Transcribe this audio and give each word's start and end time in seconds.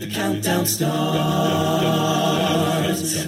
The 0.00 0.06
countdown 0.06 0.64
starts. 0.64 0.88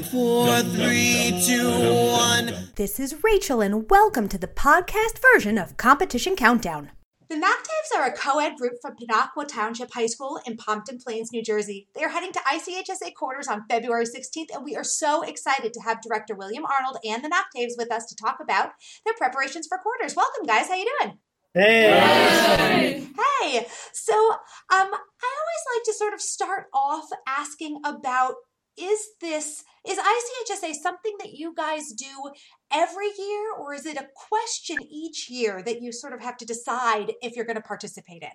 Four, 0.08 0.62
three, 0.62 1.38
two, 1.46 1.68
one. 1.68 2.70
This 2.76 2.98
is 2.98 3.22
Rachel, 3.22 3.60
and 3.60 3.90
welcome 3.90 4.26
to 4.30 4.38
the 4.38 4.48
podcast 4.48 5.20
version 5.34 5.58
of 5.58 5.76
Competition 5.76 6.34
Countdown. 6.34 6.92
The 7.28 7.34
Noctaves 7.34 7.94
are 7.94 8.06
a 8.06 8.12
co-ed 8.12 8.56
group 8.56 8.72
from 8.80 8.94
Pequannock 8.96 9.32
Township 9.48 9.92
High 9.92 10.06
School 10.06 10.40
in 10.46 10.56
Pompton 10.56 10.96
Plains, 10.96 11.28
New 11.30 11.42
Jersey. 11.42 11.88
They 11.94 12.04
are 12.04 12.08
heading 12.08 12.32
to 12.32 12.40
ICHSA 12.40 13.12
quarters 13.16 13.48
on 13.48 13.66
February 13.68 14.06
16th, 14.06 14.54
and 14.54 14.64
we 14.64 14.74
are 14.74 14.82
so 14.82 15.20
excited 15.20 15.74
to 15.74 15.80
have 15.82 16.00
Director 16.00 16.34
William 16.34 16.64
Arnold 16.64 16.96
and 17.04 17.22
the 17.22 17.28
Noctaves 17.28 17.74
with 17.76 17.92
us 17.92 18.06
to 18.06 18.16
talk 18.16 18.38
about 18.40 18.70
their 19.04 19.12
preparations 19.18 19.66
for 19.68 19.76
quarters. 19.76 20.16
Welcome, 20.16 20.46
guys. 20.46 20.68
How 20.68 20.76
you 20.76 20.90
doing? 21.02 21.18
Hey. 21.54 23.06
Hey, 23.42 23.66
so 23.92 24.14
um, 24.14 24.38
I 24.70 25.41
always 25.62 25.78
like 25.78 25.84
to 25.84 25.92
sort 25.94 26.14
of 26.14 26.20
start 26.20 26.66
off 26.72 27.08
asking 27.26 27.80
about 27.84 28.34
is 28.78 29.08
this 29.20 29.64
is 29.86 29.98
ICHSA 29.98 30.74
something 30.74 31.12
that 31.18 31.32
you 31.32 31.54
guys 31.54 31.92
do 31.92 32.30
every 32.72 33.08
year, 33.18 33.52
or 33.58 33.74
is 33.74 33.84
it 33.84 33.98
a 33.98 34.06
question 34.28 34.78
each 34.88 35.28
year 35.28 35.62
that 35.62 35.82
you 35.82 35.92
sort 35.92 36.14
of 36.14 36.22
have 36.22 36.38
to 36.38 36.46
decide 36.46 37.12
if 37.20 37.36
you're 37.36 37.44
going 37.44 37.56
to 37.56 37.62
participate 37.62 38.22
in? 38.22 38.30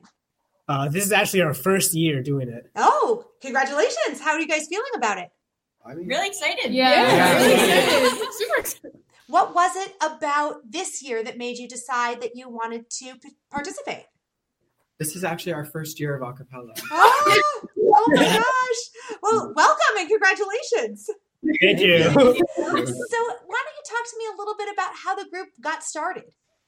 Uh, 0.67 0.89
this 0.89 1.05
is 1.05 1.11
actually 1.11 1.41
our 1.41 1.53
first 1.53 1.95
year 1.95 2.21
doing 2.21 2.49
it. 2.49 2.69
Oh, 2.75 3.25
congratulations! 3.41 4.19
How 4.21 4.31
are 4.31 4.39
you 4.39 4.47
guys 4.47 4.67
feeling 4.67 4.91
about 4.95 5.17
it? 5.17 5.29
Really 5.85 6.27
excited. 6.27 6.73
Yeah. 6.73 7.37
Really 7.37 7.53
excited. 7.53 8.27
Super 8.33 8.59
excited. 8.59 8.99
What 9.27 9.55
was 9.55 9.75
it 9.75 9.95
about 10.01 10.69
this 10.69 11.01
year 11.01 11.23
that 11.23 11.37
made 11.37 11.57
you 11.57 11.67
decide 11.67 12.21
that 12.21 12.35
you 12.35 12.49
wanted 12.49 12.89
to 12.89 13.15
p- 13.15 13.35
participate? 13.49 14.05
This 14.99 15.15
is 15.15 15.23
actually 15.23 15.53
our 15.53 15.65
first 15.65 15.99
year 15.99 16.15
of 16.15 16.21
acapella. 16.21 16.79
Oh, 16.91 17.67
oh 17.79 18.05
my 18.09 18.23
gosh! 18.23 19.17
Well, 19.21 19.53
welcome 19.55 19.97
and 19.97 20.09
congratulations. 20.09 21.09
Thank 21.61 21.79
you. 21.79 22.03
So, 22.03 23.17
why 23.45 23.63
don't 23.63 23.75
you 23.75 23.83
talk 23.85 24.03
to 24.05 24.17
me 24.17 24.25
a 24.33 24.37
little 24.37 24.55
bit 24.57 24.69
about 24.71 24.91
how 24.93 25.15
the 25.15 25.25
group 25.29 25.49
got 25.61 25.83
started? 25.83 26.25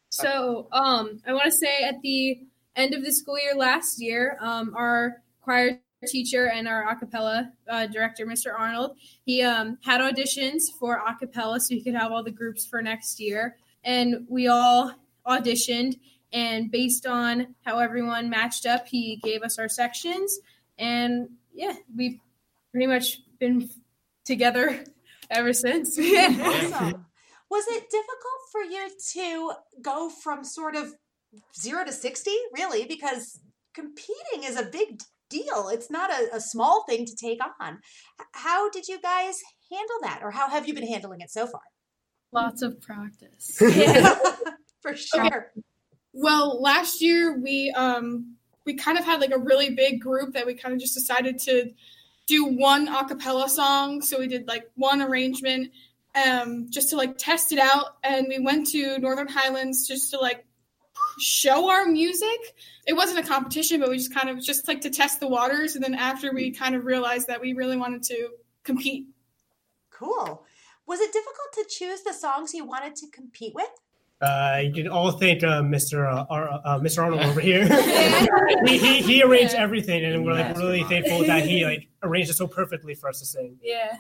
So, 0.10 0.68
um, 0.72 1.22
I 1.28 1.34
want 1.34 1.46
to 1.46 1.52
say 1.52 1.84
at 1.84 2.02
the 2.02 2.40
end 2.76 2.94
of 2.94 3.04
the 3.04 3.12
school 3.12 3.38
year 3.40 3.56
last 3.56 4.02
year, 4.02 4.38
um, 4.42 4.74
our 4.76 5.18
choir 5.42 5.80
teacher 6.08 6.50
and 6.50 6.68
our 6.68 6.86
acapella 6.86 7.52
uh, 7.70 7.88
director, 7.88 8.26
Mr. 8.26 8.58
Arnold, 8.58 8.96
he 9.26 9.44
um, 9.44 9.78
had 9.84 10.02
auditions 10.02 10.62
for 10.80 11.02
acapella 11.02 11.60
so 11.60 11.76
he 11.76 11.84
could 11.84 11.96
have 11.96 12.12
all 12.12 12.24
the 12.24 12.32
groups 12.32 12.66
for 12.66 12.82
next 12.82 13.20
year. 13.20 13.58
And 13.84 14.26
we 14.30 14.48
all 14.48 14.94
auditioned. 15.28 15.96
And 16.32 16.72
based 16.72 17.06
on 17.06 17.56
how 17.66 17.80
everyone 17.80 18.30
matched 18.30 18.66
up, 18.66 18.88
he 18.88 19.20
gave 19.24 19.42
us 19.42 19.58
our 19.58 19.70
sections. 19.70 20.40
And 20.78 21.30
yeah, 21.54 21.74
we've 21.96 22.20
pretty 22.72 22.88
much 22.88 23.22
been 23.40 23.70
together 24.26 24.84
ever 25.30 25.54
since. 25.54 25.98
Awesome. 26.10 27.06
Was 27.50 27.66
it 27.68 27.90
difficult 27.90 28.42
for 28.52 28.62
you 28.62 28.90
to 29.14 29.54
go 29.82 30.10
from 30.10 30.44
sort 30.44 30.76
of 30.76 30.94
zero 31.60 31.84
to 31.84 31.92
60, 31.92 32.30
really? 32.54 32.86
Because 32.86 33.40
competing 33.74 34.44
is 34.44 34.56
a 34.56 34.66
big 34.66 35.02
deal. 35.30 35.70
It's 35.70 35.90
not 35.90 36.12
a, 36.12 36.36
a 36.36 36.42
small 36.42 36.84
thing 36.88 37.06
to 37.06 37.16
take 37.16 37.40
on. 37.60 37.80
How 38.34 38.70
did 38.70 38.88
you 38.88 39.00
guys 39.02 39.40
handle 39.72 39.98
that, 40.02 40.20
or 40.22 40.32
how 40.32 40.50
have 40.50 40.68
you 40.68 40.74
been 40.74 40.88
handling 40.88 41.22
it 41.22 41.32
so 41.32 41.48
far? 41.48 41.62
Lots 42.32 42.62
of 42.62 42.80
practice. 42.82 43.58
for 44.82 44.96
sure. 44.96 45.52
Well, 46.22 46.62
last 46.62 47.02
year 47.02 47.40
we 47.40 47.72
um 47.72 48.36
we 48.66 48.74
kind 48.74 48.98
of 48.98 49.06
had 49.06 49.22
like 49.22 49.32
a 49.32 49.38
really 49.38 49.70
big 49.70 50.02
group 50.02 50.34
that 50.34 50.46
we 50.46 50.54
kind 50.54 50.74
of 50.74 50.82
just 50.82 50.94
decided 50.94 51.40
to 51.44 51.72
do 52.28 52.44
one 52.44 52.90
a 52.90 53.08
cappella 53.08 53.48
song. 53.48 54.02
So 54.02 54.20
we 54.20 54.28
did 54.28 54.46
like 54.46 54.70
one 54.76 55.02
arrangement 55.02 55.72
um 56.22 56.68
just 56.70 56.90
to 56.90 56.98
like 56.98 57.18
test 57.18 57.54
it 57.54 57.60
out 57.60 57.96
and 58.04 58.28
we 58.28 58.38
went 58.38 58.68
to 58.72 59.00
Northern 59.00 59.30
Highlands 59.30 59.88
just 59.88 60.12
to 60.12 60.20
like 60.20 60.46
show 61.20 61.70
our 61.70 61.86
music. 61.86 62.54
It 62.86 62.98
wasn't 62.98 63.26
a 63.26 63.28
competition, 63.28 63.80
but 63.80 63.90
we 63.90 63.96
just 63.96 64.14
kind 64.14 64.28
of 64.28 64.42
just 64.42 64.68
like 64.68 64.82
to 64.82 64.90
test 64.90 65.22
the 65.22 65.28
waters 65.30 65.76
and 65.76 65.84
then 65.84 65.96
after 65.96 66.34
we 66.34 66.52
kind 66.52 66.76
of 66.76 66.84
realized 66.84 67.28
that 67.28 67.40
we 67.40 67.54
really 67.54 67.78
wanted 67.78 68.04
to 68.04 68.28
compete. 68.66 69.08
Cool. 69.90 70.44
Was 70.86 71.00
it 71.00 71.14
difficult 71.14 71.54
to 71.54 71.66
choose 71.70 72.02
the 72.02 72.12
songs 72.12 72.54
you 72.54 72.66
wanted 72.66 72.98
to 72.98 73.08
compete 73.08 73.56
with? 73.56 73.72
Uh, 74.22 74.62
you 74.64 74.74
can 74.74 74.88
all 74.88 75.12
thank 75.12 75.44
uh, 75.44 75.62
Mr. 75.62 76.06
Uh, 76.06 76.26
Ar- 76.30 76.62
uh, 76.66 76.80
Mr. 76.80 77.04
Arnold 77.04 77.22
over 77.22 77.40
here. 77.40 77.66
he, 78.68 78.78
he, 78.78 79.02
he 79.02 79.24
arranged 79.24 79.54
everything, 79.56 80.04
and 80.04 80.26
we're 80.26 80.34
like 80.34 80.58
really 80.58 80.84
thankful 80.84 81.24
that 81.26 81.46
he 81.46 81.64
like 81.66 81.88
arranged 82.04 82.30
it 82.30 82.34
so 82.36 82.46
perfectly 82.48 82.94
for 82.96 83.08
us 83.10 83.20
to 83.20 83.26
sing. 83.26 83.58
yeah. 83.64 83.96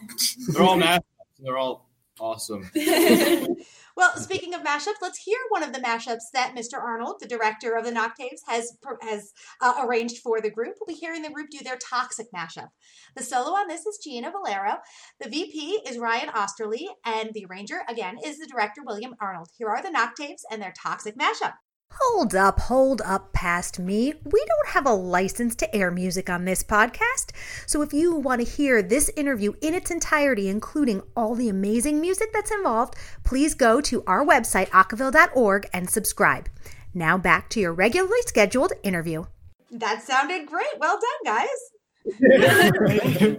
They're 0.49 0.63
all 0.63 0.77
mashups. 0.77 0.99
They're 1.39 1.57
all 1.57 1.88
awesome. 2.19 2.69
Well, 3.99 4.15
speaking 4.15 4.53
of 4.53 4.61
mashups, 4.61 5.01
let's 5.01 5.17
hear 5.17 5.37
one 5.49 5.61
of 5.61 5.73
the 5.73 5.79
mashups 5.81 6.31
that 6.31 6.55
Mr. 6.55 6.81
Arnold, 6.81 7.17
the 7.19 7.27
director 7.27 7.75
of 7.75 7.83
the 7.83 7.91
Noctaves, 7.91 8.39
has 8.47 8.77
has 9.01 9.33
uh, 9.61 9.73
arranged 9.85 10.19
for 10.19 10.39
the 10.39 10.49
group. 10.49 10.75
We'll 10.79 10.95
be 10.95 10.97
hearing 10.97 11.21
the 11.21 11.29
group 11.29 11.49
do 11.49 11.61
their 11.61 11.75
Toxic 11.77 12.27
mashup. 12.33 12.69
The 13.17 13.23
solo 13.23 13.49
on 13.49 13.67
this 13.67 13.85
is 13.85 13.99
Gina 14.01 14.31
Valero. 14.31 14.77
The 15.19 15.29
VP 15.29 15.81
is 15.85 15.97
Ryan 15.97 16.29
Osterly, 16.29 16.87
and 17.05 17.31
the 17.33 17.45
arranger 17.49 17.81
again 17.89 18.15
is 18.23 18.37
the 18.37 18.47
director 18.47 18.83
William 18.85 19.15
Arnold. 19.19 19.49
Here 19.57 19.67
are 19.67 19.81
the 19.81 19.89
Noctaves 19.89 20.43
and 20.49 20.61
their 20.61 20.73
Toxic 20.81 21.17
mashup. 21.17 21.55
Hold 21.91 22.35
up, 22.35 22.59
hold 22.59 23.01
up 23.03 23.33
past 23.33 23.79
me. 23.79 24.13
We 24.23 24.45
don't 24.45 24.69
have 24.73 24.85
a 24.85 24.93
license 24.93 25.55
to 25.55 25.75
air 25.75 25.91
music 25.91 26.29
on 26.29 26.45
this 26.45 26.63
podcast. 26.63 27.31
So 27.65 27.81
if 27.81 27.93
you 27.93 28.15
want 28.15 28.41
to 28.41 28.49
hear 28.49 28.81
this 28.81 29.09
interview 29.17 29.53
in 29.61 29.73
its 29.73 29.91
entirety, 29.91 30.47
including 30.49 31.01
all 31.15 31.35
the 31.35 31.49
amazing 31.49 31.99
music 31.99 32.29
that's 32.31 32.51
involved, 32.51 32.95
please 33.23 33.53
go 33.53 33.81
to 33.81 34.03
our 34.05 34.25
website, 34.25 34.69
acaville.org, 34.69 35.67
and 35.73 35.89
subscribe. 35.89 36.47
Now 36.93 37.17
back 37.17 37.49
to 37.49 37.59
your 37.59 37.73
regularly 37.73 38.21
scheduled 38.25 38.73
interview. 38.83 39.25
That 39.71 40.03
sounded 40.03 40.47
great. 40.47 40.67
Well 40.79 40.99
done, 40.99 41.23
guys. 41.25 41.47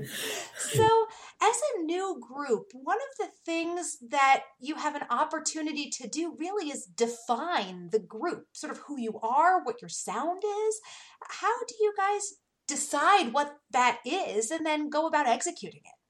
So, 0.72 1.06
as 1.42 1.56
a 1.56 1.82
new 1.82 2.20
group, 2.20 2.70
one 2.74 2.98
of 2.98 3.18
the 3.18 3.32
things 3.44 3.98
that 4.10 4.42
you 4.60 4.74
have 4.74 4.94
an 4.94 5.04
opportunity 5.10 5.88
to 5.90 6.08
do 6.08 6.36
really 6.38 6.70
is 6.70 6.84
define 6.84 7.88
the 7.90 7.98
group, 7.98 8.46
sort 8.52 8.72
of 8.72 8.78
who 8.78 9.00
you 9.00 9.18
are, 9.20 9.62
what 9.62 9.80
your 9.80 9.88
sound 9.88 10.42
is. 10.44 10.80
How 11.22 11.64
do 11.66 11.74
you 11.80 11.94
guys 11.96 12.34
decide 12.68 13.32
what 13.32 13.56
that 13.70 14.00
is 14.04 14.50
and 14.50 14.66
then 14.66 14.90
go 14.90 15.06
about 15.06 15.26
executing 15.26 15.80
it? 15.84 16.00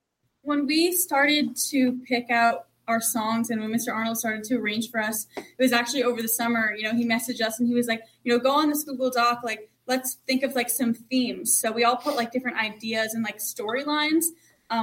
when 0.43 0.67
we 0.67 0.93
started 0.93 1.57
to 1.57 2.01
pick 2.07 2.31
out 2.31 2.67
our 2.89 3.01
songs 3.01 3.51
and 3.51 3.61
when 3.61 3.71
Mr. 3.71 3.95
Arnold 3.95 4.19
started 4.19 4.43
to 4.45 4.57
arrange 4.57 4.91
for 4.91 5.01
us, 5.01 5.27
it 5.37 5.45
was 5.59 5.73
actually 5.73 6.03
over 6.03 6.21
the 6.21 6.29
summer, 6.29 6.75
you 6.77 6.83
know, 6.83 6.95
he 6.95 7.07
messaged 7.07 7.41
us 7.41 7.61
and 7.61 7.69
he 7.69 7.75
was 7.75 7.87
like, 7.87 8.03
you 8.25 8.33
know, 8.33 8.39
go 8.39 8.51
on 8.51 8.69
this 8.69 8.85
Google 8.85 9.11
Doc, 9.11 9.41
like, 9.45 9.71
let's 9.87 10.19
think 10.27 10.43
of 10.43 10.55
like 10.55 10.71
some 10.71 10.95
themes. 10.95 11.57
So 11.57 11.71
we 11.71 11.85
all 11.85 11.97
put 11.97 12.17
like 12.17 12.33
different 12.33 12.59
ideas 12.59 13.15
and 13.15 13.23
like 13.23 13.39
storylines 13.39 14.25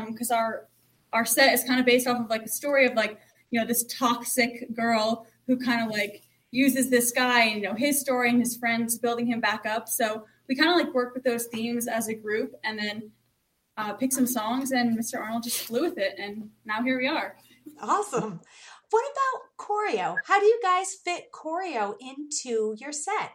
because 0.08 0.32
our 0.32 0.68
our 1.14 1.26
set 1.26 1.54
is 1.54 1.64
kind 1.64 1.80
of 1.80 1.86
based 1.86 2.08
off 2.08 2.20
of 2.20 2.30
like 2.30 2.44
a 2.44 2.50
story 2.50 2.86
of 2.86 2.94
like, 2.94 3.20
you 3.50 3.60
know, 3.60 3.66
this 3.66 3.86
toxic 3.86 4.74
girl 4.76 5.26
who 5.48 5.58
kind 5.58 5.82
of 5.82 5.90
like 5.90 6.24
uses 6.52 6.90
this 6.90 7.12
guy 7.12 7.44
and, 7.46 7.62
you 7.62 7.68
know, 7.68 7.74
his 7.74 8.00
story 8.00 8.30
and 8.30 8.40
his 8.40 8.58
friends 8.58 8.98
building 8.98 9.26
him 9.26 9.40
back 9.40 9.66
up. 9.66 9.88
So 9.88 10.26
we 10.50 10.56
kind 10.56 10.70
of 10.70 10.76
like 10.76 10.94
work 10.94 11.14
with 11.14 11.24
those 11.24 11.46
themes 11.46 11.88
as 11.88 12.10
a 12.10 12.14
group 12.14 12.54
and 12.64 12.78
then 12.78 13.12
uh, 13.78 13.94
pick 13.94 14.12
some 14.12 14.26
songs, 14.26 14.72
and 14.72 14.98
Mr. 14.98 15.20
Arnold 15.20 15.44
just 15.44 15.60
flew 15.60 15.84
with 15.84 15.98
it, 15.98 16.16
and 16.18 16.50
now 16.66 16.82
here 16.82 16.98
we 17.00 17.08
are. 17.08 17.36
Awesome. 17.80 18.42
What 18.90 19.06
about 19.12 19.66
choreo? 19.66 20.16
How 20.26 20.40
do 20.40 20.46
you 20.46 20.60
guys 20.64 20.96
fit 20.96 21.32
choreo 21.32 21.94
into 22.00 22.76
your 22.80 22.92
set? 22.92 23.32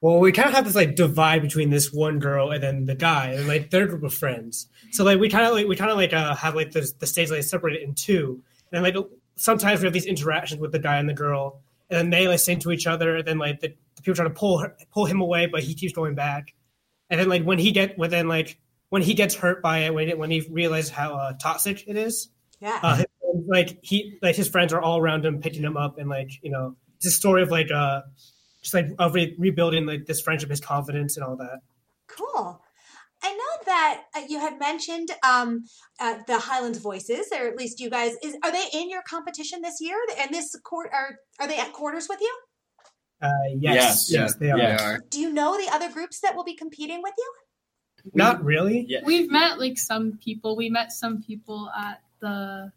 Well, 0.00 0.20
we 0.20 0.30
kind 0.30 0.48
of 0.48 0.54
have 0.54 0.64
this 0.64 0.76
like 0.76 0.94
divide 0.94 1.42
between 1.42 1.70
this 1.70 1.92
one 1.92 2.20
girl 2.20 2.50
and 2.50 2.62
then 2.62 2.86
the 2.86 2.94
guy, 2.94 3.32
and 3.32 3.48
like 3.48 3.70
their 3.70 3.86
group 3.86 4.04
of 4.04 4.14
friends. 4.14 4.68
So 4.92 5.02
like 5.04 5.18
we 5.18 5.28
kind 5.28 5.44
of 5.46 5.52
like 5.52 5.66
we 5.66 5.74
kind 5.76 5.90
of 5.90 5.96
like 5.96 6.12
uh, 6.12 6.34
have 6.36 6.54
like 6.54 6.70
the 6.70 6.90
the 6.98 7.06
stage 7.06 7.30
like 7.30 7.42
separated 7.42 7.82
in 7.82 7.94
two, 7.94 8.42
and 8.72 8.82
like 8.82 8.94
sometimes 9.36 9.80
we 9.80 9.86
have 9.86 9.92
these 9.92 10.06
interactions 10.06 10.60
with 10.60 10.70
the 10.72 10.78
guy 10.78 10.98
and 10.98 11.08
the 11.08 11.14
girl, 11.14 11.60
and 11.90 11.98
then 11.98 12.10
they 12.10 12.28
like 12.28 12.38
sing 12.38 12.60
to 12.60 12.70
each 12.70 12.86
other, 12.86 13.16
and 13.16 13.26
then 13.26 13.38
like 13.38 13.58
the, 13.60 13.74
the 13.96 14.02
people 14.02 14.14
trying 14.14 14.28
to 14.28 14.34
pull 14.34 14.58
her, 14.58 14.76
pull 14.92 15.06
him 15.06 15.20
away, 15.20 15.46
but 15.46 15.62
he 15.64 15.74
keeps 15.74 15.92
going 15.92 16.14
back, 16.14 16.54
and 17.10 17.18
then 17.20 17.28
like 17.28 17.42
when 17.42 17.58
he 17.58 17.72
get 17.72 17.98
when 17.98 18.10
then 18.10 18.28
like 18.28 18.58
when 18.90 19.02
he 19.02 19.14
gets 19.14 19.34
hurt 19.34 19.60
by 19.62 19.78
it, 19.80 19.92
when 19.94 20.08
it, 20.08 20.16
when 20.18 20.30
he 20.30 20.46
realizes 20.50 20.90
how 20.90 21.14
uh, 21.14 21.32
toxic 21.34 21.86
it 21.88 21.96
is, 21.96 22.28
Yeah. 22.60 22.78
uh, 22.82 23.02
like 23.48 23.78
he 23.82 24.16
like 24.22 24.36
his 24.36 24.48
friends 24.48 24.72
are 24.72 24.80
all 24.80 24.98
around 24.98 25.26
him 25.26 25.40
picking 25.40 25.62
him 25.62 25.76
up 25.76 25.98
and 25.98 26.08
like 26.08 26.30
you 26.42 26.50
know 26.50 26.76
it's 26.96 27.06
a 27.06 27.10
story 27.10 27.42
of 27.42 27.50
like 27.50 27.70
uh 27.70 28.00
just 28.70 28.74
like 28.74 28.90
of 28.98 29.14
re- 29.14 29.34
rebuilding 29.38 29.86
like 29.86 30.06
this 30.06 30.20
friendship 30.20 30.50
his 30.50 30.60
confidence 30.60 31.16
and 31.16 31.24
all 31.24 31.36
that 31.36 31.60
Cool. 32.08 32.60
I 33.22 33.32
know 33.32 33.64
that 33.66 34.04
uh, 34.16 34.20
you 34.28 34.38
had 34.38 34.58
mentioned 34.58 35.10
um, 35.28 35.64
uh, 36.00 36.18
the 36.26 36.38
Highlands 36.38 36.78
Voices, 36.78 37.26
or 37.32 37.46
at 37.48 37.56
least 37.56 37.80
you 37.80 37.90
guys. 37.90 38.14
Is 38.22 38.36
are 38.44 38.52
they 38.52 38.64
in 38.72 38.88
your 38.88 39.02
competition 39.02 39.60
this 39.60 39.80
year? 39.80 39.96
And 40.20 40.32
this 40.32 40.56
court 40.64 40.90
are 40.92 41.16
are 41.40 41.48
they 41.48 41.58
at 41.58 41.72
quarters 41.72 42.06
with 42.08 42.20
you? 42.20 42.38
uh 43.20 43.26
yes 43.56 44.08
yes, 44.08 44.10
Yes, 44.12 44.34
they 44.36 44.50
are 44.50 44.58
yeah. 44.58 44.96
Do 45.10 45.20
you 45.20 45.32
know 45.32 45.58
the 45.58 45.68
other 45.72 45.90
groups 45.92 46.20
that 46.20 46.36
will 46.36 46.44
be 46.44 46.54
competing 46.54 47.02
with 47.02 47.14
you? 47.18 47.32
Not 48.14 48.44
really. 48.44 48.86
Yeah. 48.88 49.00
We've 49.04 49.28
met 49.30 49.58
like 49.58 49.76
some 49.76 50.18
people. 50.22 50.56
We 50.56 50.70
met 50.70 50.92
some 50.92 51.20
people 51.20 51.68
at 51.76 52.00
the 52.20 52.70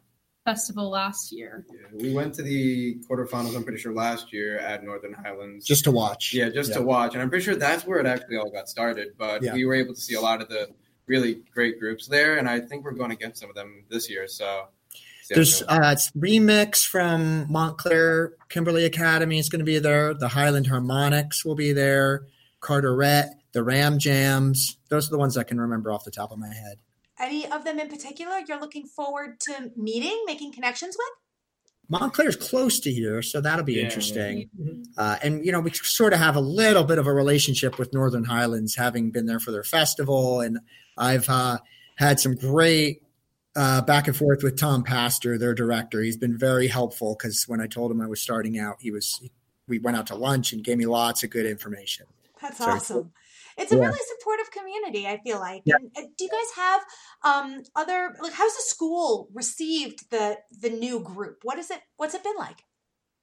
festival 0.45 0.89
last 0.89 1.31
year. 1.31 1.65
Yeah, 1.71 1.87
we 2.01 2.13
went 2.13 2.33
to 2.35 2.43
the 2.43 2.95
quarterfinals. 3.09 3.55
I'm 3.55 3.63
pretty 3.63 3.79
sure 3.79 3.93
last 3.93 4.33
year 4.33 4.57
at 4.59 4.83
Northern 4.83 5.13
Highlands. 5.13 5.65
Just 5.65 5.83
to 5.85 5.91
watch. 5.91 6.33
yeah, 6.33 6.49
just 6.49 6.73
to 6.73 6.81
watch, 6.81 7.13
and 7.13 7.21
I'm 7.21 7.29
pretty 7.29 7.45
sure 7.45 7.55
that's 7.55 7.85
where 7.85 7.99
it 7.99 8.05
actually 8.05 8.37
all 8.37 8.49
got 8.49 8.67
started. 8.69 9.09
But 9.17 9.43
Yeah. 9.43 9.53
we 9.53 9.65
were 9.65 9.75
able 9.75 9.93
to 9.93 10.01
see 10.01 10.15
a 10.15 10.21
lot 10.21 10.41
of 10.41 10.49
the 10.49 10.69
really 11.07 11.41
great 11.53 11.79
groups 11.79 12.07
there, 12.07 12.37
and 12.37 12.47
I 12.49 12.59
think 12.59 12.83
we're 12.83 12.91
going 12.93 13.11
to 13.11 13.15
get 13.17 13.37
some 13.37 13.49
of 13.49 13.55
them 13.55 13.83
this 13.89 14.09
year. 14.09 14.27
So 14.27 14.67
see 14.93 15.33
how 15.33 15.33
it 15.33 15.35
There's 15.35 15.59
goes. 15.61 15.69
uh, 15.69 15.89
it's 15.93 16.11
remix 16.11 16.85
from 16.87 17.51
Montclair 17.51 18.33
Kimberly 18.49 18.85
Academy 18.85 19.37
is 19.39 19.49
going 19.49 19.59
to 19.59 19.65
be 19.65 19.79
there. 19.79 20.13
The 20.13 20.29
Highland 20.29 20.67
Harmonics 20.67 21.45
will 21.45 21.55
be 21.55 21.73
there. 21.73 22.25
Carteret, 22.61 23.29
the 23.53 23.63
Ram 23.63 23.97
Jams. 23.99 24.77
Those 24.89 25.07
are 25.07 25.11
the 25.11 25.17
ones 25.17 25.35
I 25.37 25.43
can 25.43 25.59
remember 25.59 25.91
off 25.91 26.03
the 26.03 26.11
top 26.11 26.31
of 26.31 26.37
my 26.39 26.53
head. 26.53 26.77
Any 27.21 27.45
of 27.49 27.63
them 27.63 27.79
in 27.79 27.87
particular 27.87 28.39
you're 28.47 28.59
looking 28.59 28.87
forward 28.87 29.39
to 29.41 29.71
meeting, 29.75 30.23
making 30.25 30.53
connections 30.53 30.95
with? 30.97 31.99
Montclair's 31.99 32.37
close 32.37 32.79
to 32.79 32.91
here, 32.91 33.21
so 33.21 33.41
that'll 33.41 33.65
be 33.65 33.73
Yeah, 33.73 33.83
interesting. 33.83 34.49
Mhm. 34.57 34.85
Uh, 34.97 35.17
and 35.21 35.45
you 35.45 35.51
know, 35.51 35.59
we 35.59 35.71
sort 35.71 36.13
of 36.13 36.19
have 36.19 36.35
a 36.35 36.41
little 36.41 36.85
bit 36.85 36.97
of 36.97 37.05
a 37.05 37.13
relationship 37.13 37.77
with 37.77 37.93
Northern 37.93 38.23
Highlands, 38.23 38.75
having 38.75 39.11
been 39.11 39.25
there 39.25 39.41
for 39.41 39.51
their 39.51 39.63
festival, 39.63 40.39
and 40.39 40.59
I've 40.97 41.29
uh, 41.29 41.59
had 41.95 42.19
some 42.19 42.35
great 42.35 43.03
uh, 43.53 43.81
back 43.81 44.07
and 44.07 44.15
forth 44.15 44.41
with 44.43 44.57
Tom 44.57 44.81
Pastor, 44.81 45.37
their 45.37 45.53
director. 45.53 46.01
He's 46.01 46.15
been 46.15 46.37
very 46.37 46.67
helpful 46.67 47.17
because 47.19 47.43
when 47.49 47.59
I 47.59 47.67
told 47.67 47.91
him 47.91 47.99
I 47.99 48.07
was 48.07 48.21
starting 48.21 48.57
out, 48.57 48.77
he 48.79 48.91
was 48.91 49.21
we 49.67 49.77
went 49.77 49.97
out 49.97 50.07
to 50.07 50.15
lunch 50.15 50.53
and 50.53 50.63
gave 50.63 50.77
me 50.77 50.85
lots 50.85 51.23
of 51.23 51.29
good 51.29 51.45
information. 51.45 52.05
That's 52.41 52.59
awesome. 52.61 53.11
It's 53.57 53.71
a 53.71 53.75
Yeah. 53.75 53.81
really 53.87 53.99
supportive 54.17 54.49
community, 54.51 55.05
I 55.07 55.19
feel 55.23 55.39
like. 55.39 55.61
Yeah. 55.65 55.75
And, 55.75 55.91
uh, 55.95 56.01
do 56.17 56.23
you 56.23 56.29
guys 56.29 56.51
have 56.55 56.81
um 57.23 57.63
other 57.75 58.15
like 58.21 58.33
how's 58.33 58.55
the 58.55 58.63
school 58.63 59.27
received 59.33 60.09
the 60.09 60.37
the 60.51 60.69
new 60.69 60.99
group? 61.01 61.39
What 61.43 61.59
is 61.59 61.69
it 61.69 61.81
what's 61.97 62.13
it 62.15 62.23
been 62.23 62.37
like? 62.37 62.63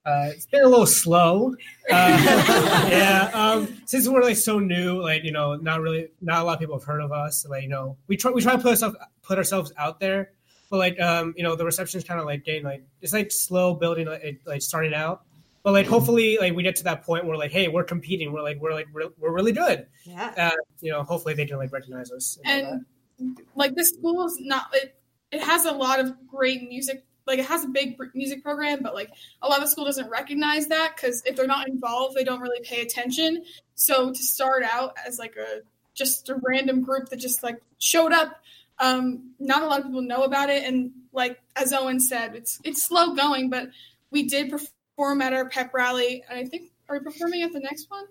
Uh, 0.06 0.30
it's 0.32 0.46
been 0.46 0.62
a 0.64 0.68
little 0.68 0.86
slow. 0.86 1.54
Uh, 1.90 2.18
yeah, 2.90 3.30
um, 3.34 3.80
since 3.86 4.06
we're 4.08 4.22
like 4.22 4.36
so 4.36 4.58
new, 4.58 5.00
like 5.02 5.24
you 5.24 5.32
know, 5.32 5.56
not 5.56 5.80
really, 5.80 6.08
not 6.20 6.42
a 6.42 6.44
lot 6.44 6.54
of 6.54 6.60
people 6.60 6.78
have 6.78 6.84
heard 6.84 7.00
of 7.00 7.10
us. 7.12 7.46
Like 7.48 7.62
you 7.62 7.68
know, 7.68 7.96
we 8.06 8.16
try 8.16 8.30
we 8.30 8.42
try 8.42 8.52
to 8.52 8.58
put 8.58 8.70
ourselves 8.70 8.96
put 9.22 9.38
ourselves 9.38 9.72
out 9.78 9.98
there, 10.00 10.32
but 10.70 10.76
like 10.78 11.00
um, 11.00 11.34
you 11.36 11.42
know, 11.42 11.56
the 11.56 11.64
reception's 11.64 12.04
kind 12.04 12.20
of 12.20 12.26
like 12.26 12.44
getting 12.44 12.62
like 12.64 12.84
it's 13.00 13.12
like 13.14 13.32
slow 13.32 13.74
building, 13.74 14.06
like, 14.06 14.22
it- 14.22 14.40
like 14.46 14.62
starting 14.62 14.94
out. 14.94 15.22
But 15.68 15.72
like 15.72 15.86
hopefully, 15.86 16.38
like 16.40 16.54
we 16.54 16.62
get 16.62 16.76
to 16.76 16.84
that 16.84 17.04
point 17.04 17.26
where 17.26 17.36
like, 17.36 17.50
hey, 17.50 17.68
we're 17.68 17.84
competing. 17.84 18.32
We're 18.32 18.40
like 18.40 18.58
we're 18.58 18.72
like 18.72 18.86
we're, 18.90 19.10
we're 19.18 19.34
really 19.34 19.52
good. 19.52 19.86
Yeah. 20.04 20.32
Uh, 20.34 20.56
you 20.80 20.90
know, 20.90 21.02
hopefully 21.02 21.34
they 21.34 21.44
can 21.44 21.58
like 21.58 21.74
recognize 21.74 22.10
us. 22.10 22.38
and 22.42 22.86
and 23.18 23.38
like 23.54 23.74
this 23.74 23.90
school 23.90 24.24
is 24.24 24.38
not 24.40 24.68
it, 24.72 24.94
it 25.30 25.42
has 25.42 25.66
a 25.66 25.72
lot 25.72 26.00
of 26.00 26.14
great 26.26 26.66
music 26.70 27.04
like 27.26 27.38
it 27.38 27.44
has 27.44 27.64
a 27.64 27.68
big 27.68 27.98
music 28.14 28.42
program 28.42 28.78
but 28.82 28.94
like 28.94 29.10
a 29.42 29.48
lot 29.48 29.62
of 29.62 29.68
school 29.68 29.84
doesn't 29.84 30.08
recognize 30.08 30.68
that 30.68 30.96
because 30.96 31.22
if 31.26 31.36
they're 31.36 31.46
not 31.46 31.68
involved 31.68 32.16
they 32.16 32.24
don't 32.24 32.40
really 32.40 32.64
pay 32.64 32.80
attention 32.80 33.42
so 33.74 34.10
to 34.10 34.22
start 34.22 34.62
out 34.62 34.94
as 35.06 35.18
like 35.18 35.36
a 35.36 35.60
just 35.92 36.30
a 36.30 36.40
random 36.42 36.80
group 36.80 37.10
that 37.10 37.16
just 37.16 37.42
like 37.42 37.60
showed 37.78 38.12
up 38.12 38.40
um 38.78 39.32
not 39.38 39.62
a 39.62 39.66
lot 39.66 39.80
of 39.80 39.84
people 39.84 40.00
know 40.00 40.22
about 40.22 40.48
it 40.48 40.64
and 40.64 40.92
like 41.12 41.38
as 41.56 41.74
owen 41.74 42.00
said 42.00 42.34
it's 42.34 42.58
it's 42.64 42.82
slow 42.82 43.14
going 43.14 43.50
but 43.50 43.68
we 44.10 44.22
did 44.22 44.48
perform 44.48 44.72
at 44.98 45.32
our 45.32 45.48
pep 45.48 45.72
rally 45.72 46.24
and 46.28 46.38
i 46.38 46.44
think 46.44 46.70
are 46.88 46.98
we 46.98 47.04
performing 47.04 47.42
at 47.42 47.52
the 47.52 47.60
next 47.60 47.88
one 47.90 48.04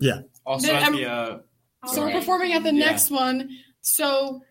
Yeah. 0.00 0.20
Also 0.46 0.68
Then 0.68 0.76
at 0.76 0.82
I'm- 0.84 0.92
the 0.94 1.04
uh, 1.10 1.38
so 1.92 2.02
we're 2.06 2.12
performing 2.12 2.52
at 2.52 2.62
the 2.62 2.72
Yeah. 2.72 2.86
next 2.86 3.10
one. 3.10 3.50
So 3.80 4.42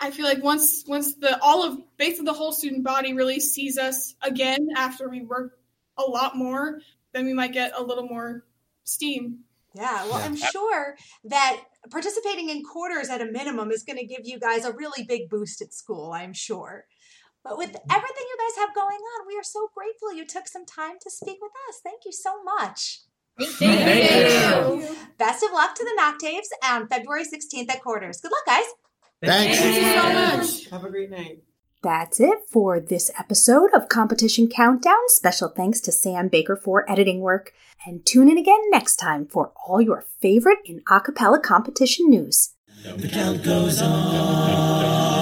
I 0.00 0.10
feel 0.10 0.24
like 0.24 0.42
once 0.42 0.84
once 0.88 1.14
the 1.14 1.40
all 1.40 1.62
of 1.62 1.78
basically 1.96 2.24
the 2.26 2.32
whole 2.32 2.50
student 2.52 2.82
body 2.82 3.12
really 3.14 3.38
sees 3.38 3.78
us 3.78 4.14
again 4.22 4.68
after 4.76 5.08
we 5.08 5.22
work 5.22 5.58
a 5.98 6.02
lot 6.02 6.36
more, 6.36 6.80
then 7.12 7.24
we 7.26 7.32
might 7.34 7.52
get 7.52 7.72
a 7.76 7.82
little 7.82 8.08
more 8.08 8.44
steam. 8.84 9.44
Yeah, 9.74 10.04
well, 10.06 10.18
Yeah. 10.18 10.24
I'm 10.26 10.36
sure 10.36 10.96
that 11.24 11.62
participating 11.90 12.48
in 12.48 12.62
quarters 12.64 13.08
at 13.08 13.20
a 13.20 13.26
minimum 13.26 13.70
is 13.70 13.84
going 13.84 13.98
to 13.98 14.04
give 14.06 14.22
you 14.24 14.38
guys 14.40 14.64
a 14.64 14.72
really 14.72 15.04
big 15.04 15.28
boost 15.30 15.62
at 15.62 15.72
school, 15.72 16.12
I'm 16.12 16.32
sure. 16.32 16.86
But 17.44 17.58
with 17.58 17.70
mm-hmm. 17.70 17.90
everything 17.90 18.24
you 18.28 18.36
guys 18.38 18.64
have 18.64 18.74
going 18.74 18.98
on, 18.98 19.26
we 19.26 19.36
are 19.36 19.42
so 19.42 19.68
grateful 19.74 20.12
you 20.12 20.26
took 20.26 20.46
some 20.46 20.64
time 20.64 20.96
to 21.02 21.10
speak 21.10 21.38
with 21.40 21.52
us. 21.68 21.80
Thank 21.82 22.04
you 22.04 22.12
so 22.12 22.42
much. 22.42 23.00
Thank 23.38 24.80
you. 24.80 24.96
Best 25.18 25.42
of 25.42 25.52
luck 25.52 25.74
to 25.74 25.84
the 25.84 26.00
Noctaves 26.00 26.48
on 26.64 26.88
February 26.88 27.24
16th 27.24 27.70
at 27.70 27.82
quarters. 27.82 28.20
Good 28.20 28.30
luck, 28.30 28.46
guys. 28.46 28.64
Thanks. 29.24 29.58
Thank 29.58 29.76
you 29.76 30.00
so 30.00 30.36
much. 30.36 30.70
Have 30.70 30.84
a 30.84 30.90
great 30.90 31.10
night. 31.10 31.42
That's 31.82 32.20
it 32.20 32.38
for 32.48 32.78
this 32.78 33.10
episode 33.18 33.70
of 33.74 33.88
Competition 33.88 34.48
Countdown. 34.48 35.08
Special 35.08 35.48
thanks 35.48 35.80
to 35.80 35.90
Sam 35.90 36.28
Baker 36.28 36.54
for 36.54 36.88
editing 36.88 37.20
work. 37.20 37.52
And 37.84 38.06
tune 38.06 38.30
in 38.30 38.38
again 38.38 38.60
next 38.70 38.96
time 38.96 39.26
for 39.26 39.52
all 39.66 39.80
your 39.80 40.04
favorite 40.20 40.58
in 40.64 40.80
acapella 40.82 41.42
competition 41.42 42.08
news. 42.08 42.50
The 42.84 43.08
count 43.08 43.42
goes 43.42 43.82
on. 43.82 45.21